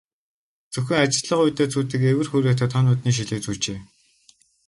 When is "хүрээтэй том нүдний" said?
2.29-3.13